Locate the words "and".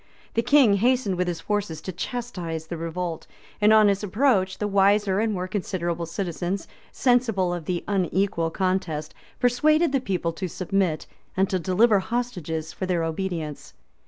3.61-3.71, 5.19-5.31, 11.37-11.51